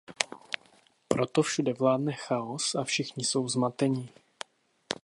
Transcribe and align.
Proto 1.13 1.41
všude 1.43 1.73
vládne 1.73 2.13
chaos 2.13 2.75
a 2.75 2.83
všichni 2.83 3.23
jsou 3.23 3.47
zmateni. 3.47 4.09